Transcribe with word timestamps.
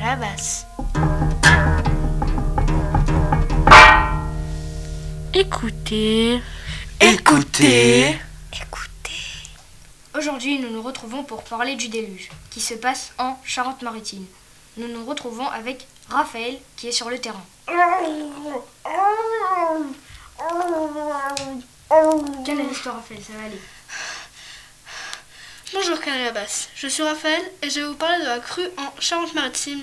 la 0.00 0.16
basse. 0.16 0.66
Écoutez. 5.34 6.40
Écoutez. 7.00 8.18
Écoutez. 8.52 9.22
Aujourd'hui, 10.16 10.58
nous 10.60 10.70
nous 10.70 10.82
retrouvons 10.82 11.24
pour 11.24 11.42
parler 11.44 11.74
du 11.76 11.88
déluge, 11.88 12.30
qui 12.50 12.60
se 12.60 12.74
passe 12.74 13.12
en 13.18 13.38
Charente-Maritime. 13.44 14.26
Nous 14.76 14.88
nous 14.88 15.04
retrouvons 15.04 15.48
avec 15.48 15.86
Raphaël, 16.08 16.58
qui 16.76 16.88
est 16.88 16.92
sur 16.92 17.10
le 17.10 17.18
terrain. 17.18 17.44
Quelle 22.44 22.60
est 22.60 22.64
l'histoire, 22.64 22.96
Raphaël? 22.96 23.20
Ça 23.22 23.32
va 23.38 23.44
aller? 23.46 23.60
Bonjour 25.84 25.98
Basse, 26.32 26.68
je 26.76 26.86
suis 26.86 27.02
Raphaël 27.02 27.42
et 27.60 27.68
je 27.68 27.80
vais 27.80 27.86
vous 27.86 27.94
parler 27.94 28.20
de 28.20 28.28
la 28.28 28.38
crue 28.38 28.68
en 28.78 29.00
Charente-Maritime, 29.00 29.80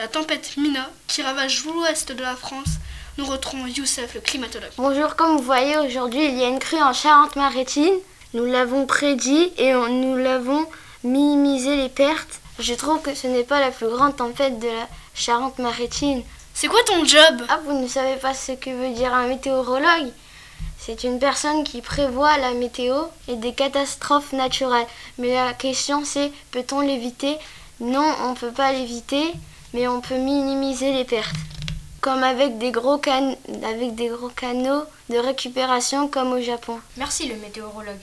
la 0.00 0.08
tempête 0.08 0.56
Mina 0.56 0.90
qui 1.06 1.22
ravage 1.22 1.64
l'ouest 1.64 2.10
de 2.10 2.20
la 2.20 2.34
France. 2.34 2.70
Nous 3.18 3.24
retrouvons 3.24 3.66
Youssef, 3.68 4.14
le 4.14 4.20
climatologue. 4.20 4.72
Bonjour, 4.78 5.14
comme 5.14 5.36
vous 5.36 5.42
voyez 5.44 5.78
aujourd'hui, 5.78 6.24
il 6.24 6.36
y 6.38 6.42
a 6.42 6.48
une 6.48 6.58
crue 6.58 6.82
en 6.82 6.92
Charente-Maritime. 6.92 7.94
Nous 8.34 8.46
l'avons 8.46 8.84
prédit 8.84 9.52
et 9.58 9.76
on- 9.76 9.88
nous 9.88 10.16
l'avons 10.16 10.66
minimisé 11.04 11.76
les 11.76 11.88
pertes. 11.88 12.40
Je 12.58 12.74
trouve 12.74 13.00
que 13.00 13.14
ce 13.14 13.28
n'est 13.28 13.44
pas 13.44 13.60
la 13.60 13.70
plus 13.70 13.88
grande 13.88 14.16
tempête 14.16 14.58
de 14.58 14.66
la 14.66 14.88
Charente-Maritime. 15.14 16.24
C'est 16.52 16.66
quoi 16.66 16.82
ton 16.84 17.04
job? 17.04 17.42
Ah, 17.48 17.60
vous 17.64 17.74
ne 17.78 17.86
savez 17.86 18.16
pas 18.16 18.34
ce 18.34 18.52
que 18.52 18.70
veut 18.70 18.92
dire 18.92 19.14
un 19.14 19.28
météorologue? 19.28 20.10
C'est 20.78 21.04
une 21.04 21.18
personne 21.18 21.64
qui 21.64 21.82
prévoit 21.82 22.38
la 22.38 22.52
météo 22.52 22.94
et 23.26 23.36
des 23.36 23.52
catastrophes 23.52 24.32
naturelles. 24.32 24.86
Mais 25.18 25.34
la 25.34 25.52
question 25.52 26.04
c'est, 26.04 26.32
peut-on 26.50 26.80
l'éviter? 26.80 27.36
Non, 27.80 28.14
on 28.22 28.30
ne 28.30 28.36
peut 28.36 28.52
pas 28.52 28.72
l'éviter, 28.72 29.32
mais 29.74 29.86
on 29.88 30.00
peut 30.00 30.16
minimiser 30.16 30.92
les 30.92 31.04
pertes. 31.04 31.34
Comme 32.00 32.22
avec 32.22 32.58
des, 32.58 32.70
gros 32.70 32.98
can- 32.98 33.36
avec 33.64 33.94
des 33.96 34.08
gros 34.08 34.28
canaux 34.28 34.84
de 35.10 35.18
récupération 35.18 36.08
comme 36.08 36.32
au 36.32 36.40
Japon. 36.40 36.78
Merci, 36.96 37.26
le 37.28 37.34
météorologue. 37.36 38.00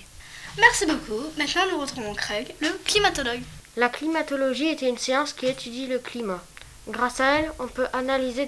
Merci 0.59 0.85
beaucoup. 0.85 1.23
Maintenant 1.37 1.63
nous 1.71 1.79
retrouvons 1.81 2.13
Craig, 2.13 2.53
le 2.61 2.69
climatologue. 2.85 3.41
La 3.77 3.89
climatologie 3.89 4.67
est 4.67 4.81
une 4.83 4.97
science 4.97 5.33
qui 5.33 5.47
étudie 5.47 5.87
le 5.87 5.99
climat. 5.99 6.41
Grâce 6.87 7.19
à 7.19 7.39
elle, 7.39 7.51
on 7.59 7.67
peut 7.67 7.87
analyser 7.93 8.47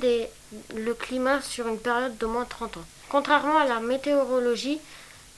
le 0.76 0.94
climat 0.94 1.42
sur 1.42 1.68
une 1.68 1.80
période 1.80 2.18
d'au 2.18 2.28
moins 2.28 2.46
30 2.46 2.78
ans. 2.78 2.86
Contrairement 3.10 3.58
à 3.58 3.66
la 3.66 3.80
météorologie, 3.80 4.80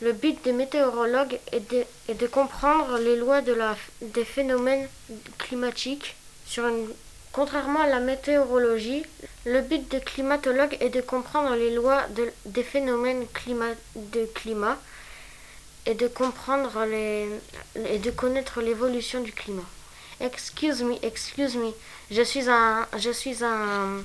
le 0.02 0.14
but 0.14 0.42
des 0.44 0.52
météorologues 0.54 1.40
est 1.52 1.72
de, 2.14 2.28
comprendre 2.28 2.98
les 2.98 3.16
lois 3.16 3.42
des 4.02 4.26
phénomènes 4.26 4.88
climatiques 5.38 6.16
Contrairement 7.32 7.82
à 7.82 7.88
la 7.88 8.00
météorologie, 8.00 9.04
le 9.46 9.62
but 9.62 9.88
des 9.92 10.00
climatologues 10.00 10.76
est 10.80 10.90
de 10.90 11.02
comprendre 11.02 11.54
les 11.56 11.74
lois 11.76 12.02
de- 12.16 12.32
des 12.48 12.64
phénomènes 12.64 13.26
de 13.96 14.26
climat 14.34 14.78
et 15.86 15.94
de 15.94 16.08
comprendre 16.08 16.86
les 16.86 17.30
et 17.76 18.00
de 18.00 18.12
connaître 18.12 18.62
l'évolution 18.62 19.22
du 19.22 19.32
climat. 19.32 19.70
Excuse 20.22 20.82
me, 20.84 20.96
excuse 21.02 21.56
me. 21.56 21.72
Je 22.12 22.22
suis 22.22 22.50
un, 22.50 22.88
je 22.98 23.10
suis 23.12 23.44
un 23.44 24.04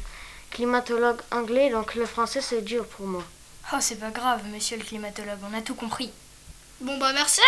climatologue 0.51 1.21
anglais, 1.33 1.71
donc 1.71 1.95
le 1.95 2.07
français 2.07 2.41
c'est 2.41 2.63
dur 2.63 2.87
pour 2.87 3.07
moi. 3.07 3.25
Oh, 3.73 3.77
c'est 3.81 3.99
pas 3.99 4.11
grave, 4.11 4.43
monsieur 4.53 4.77
le 4.77 4.85
climatologue, 4.85 5.39
on 5.51 5.57
a 5.57 5.63
tout 5.63 5.75
compris. 5.75 6.13
Bon 6.81 6.99
bah 6.99 7.13
merci. 7.13 7.41